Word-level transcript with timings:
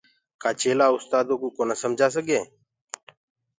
ڪآ 0.41 0.49
چيلآ 0.59 0.85
اُستآدو 0.95 1.33
ڪو 1.41 1.47
ڪونآ 1.55 1.75
سمجآ 1.83 2.07
سگي 2.15 2.39